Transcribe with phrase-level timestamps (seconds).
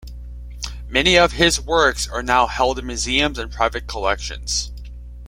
[0.89, 4.71] Many of his works are now held in museums and private collections.